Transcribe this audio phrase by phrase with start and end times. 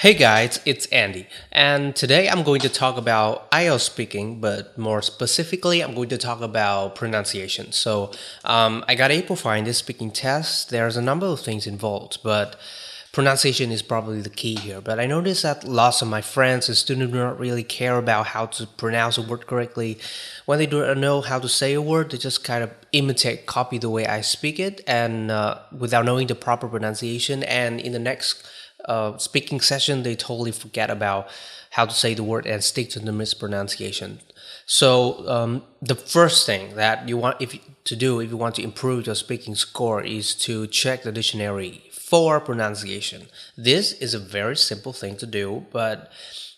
[0.00, 5.02] Hey guys, it's Andy, and today I'm going to talk about IELTS speaking, but more
[5.02, 7.72] specifically, I'm going to talk about pronunciation.
[7.72, 8.12] So,
[8.44, 10.70] um, I got able to this speaking test.
[10.70, 12.54] There's a number of things involved, but
[13.10, 14.80] pronunciation is probably the key here.
[14.80, 18.28] But I noticed that lots of my friends and students do not really care about
[18.28, 19.98] how to pronounce a word correctly.
[20.46, 23.78] When they don't know how to say a word, they just kind of imitate, copy
[23.78, 27.42] the way I speak it, and uh, without knowing the proper pronunciation.
[27.42, 28.48] And in the next
[28.84, 31.28] uh, speaking session, they totally forget about
[31.70, 34.20] how to say the word and stick to the mispronunciation.
[34.66, 38.62] So um, the first thing that you want if to do if you want to
[38.62, 43.28] improve your speaking score is to check the dictionary for pronunciation.
[43.56, 46.10] This is a very simple thing to do, but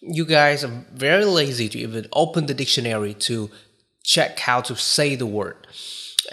[0.00, 3.50] you guys are very lazy to even open the dictionary to
[4.02, 5.66] check how to say the word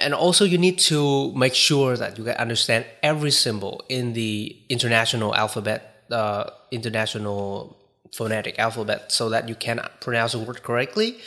[0.02, 4.56] and also you need to make sure that you can understand every symbol in the
[4.70, 7.78] international alphabet uh, international
[8.14, 11.18] phonetic alphabet so that you can pronounce a word correctly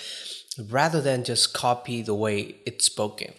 [0.59, 3.33] rather than just copy the way it's spoken.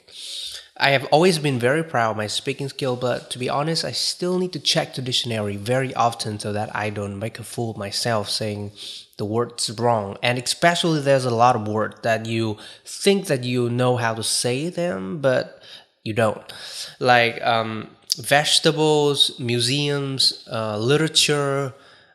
[0.77, 3.93] I have always been very proud of my speaking skill but to be honest i
[3.93, 7.71] still need to check the dictionary very often so that i don't make a fool
[7.71, 8.73] of myself saying
[9.17, 10.17] the words wrong.
[10.21, 14.23] And especially there's a lot of words that you think that you know how to
[14.23, 15.61] say them but
[16.03, 16.53] you don't.
[16.99, 21.73] Like um, vegetables museums uh, literature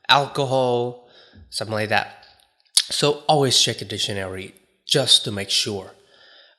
[0.08, 1.08] alcohol
[1.48, 2.26] something like that.
[2.74, 4.54] So always check a dictionary
[4.90, 5.92] just to make sure.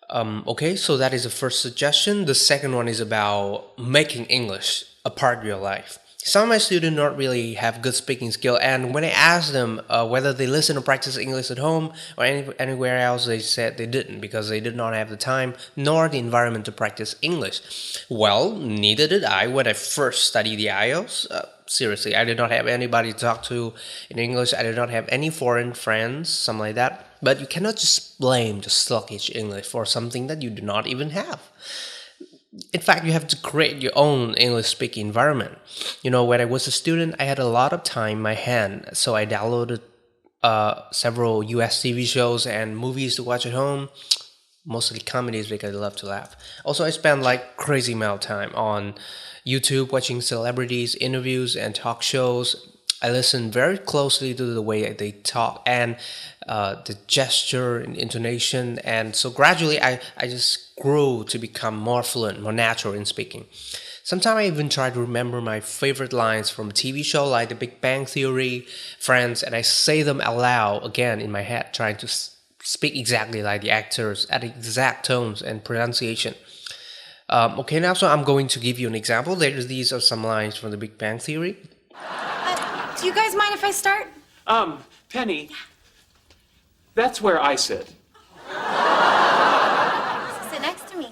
[0.10, 2.26] Um, okay so that is the first suggestion.
[2.26, 6.00] The second one is about making english a part of your life.
[6.18, 9.82] Some of my students don't really have good speaking skill and when i asked them
[9.90, 13.78] uh, whether they listen or practice english at home or any, anywhere else they said
[13.78, 17.62] they didn't because they did not have the time nor the environment to practice english.
[18.10, 19.48] Well neither did i.
[19.48, 23.44] When i first studied the ielts uh, seriously i did not have anybody to talk
[23.44, 23.74] to
[24.10, 24.54] in english.
[24.54, 28.62] I did not have any foreign friends something like that but you cannot just blame
[28.62, 31.42] the sluggish english for something that you do not even have
[32.74, 35.58] in fact, you have to create your own English speaking environment.
[36.04, 38.34] You know, when I was a student, I had a lot of time in my
[38.34, 39.80] hand, so I downloaded
[40.44, 43.90] uh, several US TV shows and movies to watch at home,
[44.66, 46.36] mostly comedies because I love to laugh.
[46.66, 48.96] Also, I spent like crazy amount of time on
[49.48, 52.71] YouTube watching celebrities, interviews, and talk shows.
[53.02, 55.98] I listen very closely to the way they talk and
[56.48, 62.04] uh, the gesture and intonation, and so gradually I, I just grew to become more
[62.04, 63.46] fluent, more natural in speaking.
[64.04, 67.56] Sometimes I even try to remember my favorite lines from a TV show like The
[67.56, 68.66] Big Bang Theory,
[69.00, 73.62] Friends, and I say them aloud again in my head, trying to speak exactly like
[73.62, 76.36] the actors at exact tones and pronunciation.
[77.30, 79.36] Um, okay, now so I'm going to give you an example.
[79.36, 81.58] These are some lines from The Big Bang Theory.
[83.02, 84.10] Do you guys mind if I start?
[84.46, 84.78] Um,
[85.10, 85.50] Penny,
[86.94, 87.88] that's where I sit.
[87.88, 87.96] Sit
[90.62, 91.12] next to me.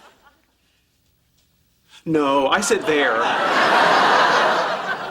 [2.06, 3.16] No, I sit there.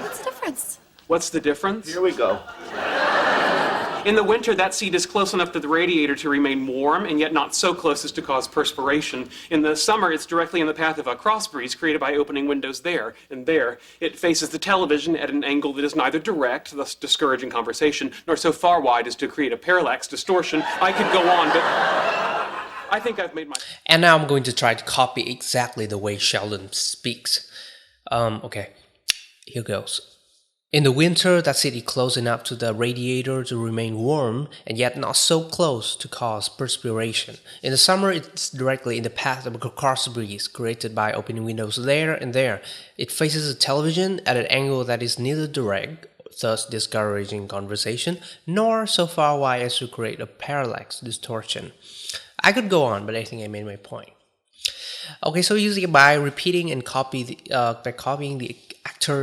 [0.03, 0.79] What's the difference?
[1.09, 1.89] What's the difference?
[1.89, 2.39] Here we go.
[4.09, 7.21] In the winter, that seat is close enough to the radiator to remain warm and
[7.21, 9.29] yet not so close as to cause perspiration.
[9.51, 12.49] In the summer, it's directly in the path of a cross breeze created by opening
[12.49, 13.77] windows there and there.
[14.01, 18.39] It faces the television at an angle that is neither direct, thus discouraging conversation, nor
[18.39, 20.63] so far wide as to create a parallax distortion.
[20.81, 21.63] I could go on, but
[22.91, 23.57] I think I've made my.
[23.85, 27.47] And now I'm going to try to copy exactly the way Sheldon speaks.
[28.11, 28.71] Um, okay,
[29.45, 30.18] here goes.
[30.71, 34.99] In the winter, that city close enough to the radiator to remain warm, and yet
[34.99, 37.37] not so close to cause perspiration.
[37.63, 41.45] In the summer, it's directly in the path of a cross breeze created by opening
[41.45, 42.61] windows there and there.
[42.99, 46.07] It faces the television at an angle that is neither direct,
[46.43, 51.73] thus discouraging conversation, nor so far wide as to create a parallax distortion.
[52.45, 54.11] I could go on, but I think I made my point.
[55.25, 58.55] Okay, so using by repeating and copy the, uh, by copying the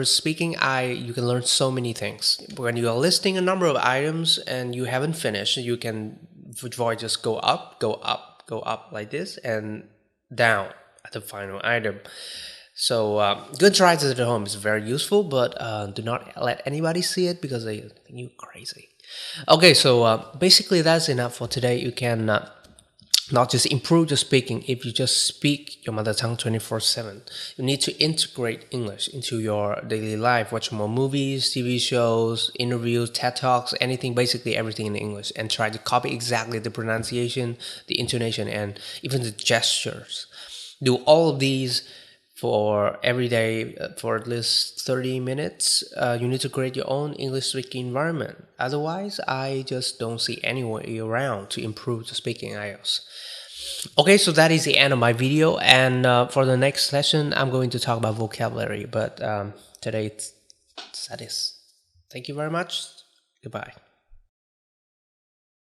[0.04, 2.42] speaking, I you can learn so many things.
[2.56, 6.20] When you are listing a number of items and you haven't finished, you can
[6.56, 9.88] voice just go up, go up, go up like this, and
[10.34, 10.70] down
[11.06, 12.00] at the final item.
[12.74, 17.02] So um, good tries at home is very useful, but uh, do not let anybody
[17.02, 18.90] see it because they think you crazy.
[19.48, 21.80] Okay, so uh, basically that's enough for today.
[21.80, 22.50] You can uh,
[23.32, 27.22] not just improve your speaking if you just speak your mother tongue 24 7
[27.58, 30.52] you need to integrate english into your daily life.
[30.52, 35.70] Watch more movies tv shows interviews ted talks anything basically everything in english and try
[35.70, 37.58] to copy exactly the pronunciation
[37.88, 40.28] the intonation and even the gestures.
[40.82, 41.88] Do all of these
[42.46, 45.84] for every day uh, for at least 30 minutes.
[45.98, 48.36] Uh, you need to create your own English speaking environment.
[48.60, 53.02] Otherwise, I just don't see any way around to improve the speaking IELTS.
[53.98, 55.58] Okay, so that is the end of my video.
[55.58, 58.86] And uh, for the next session, I'm going to talk about vocabulary.
[58.86, 60.34] But um, today, it's,
[61.10, 61.58] that is.
[62.12, 62.86] Thank you very much.
[63.44, 63.85] Goodbye.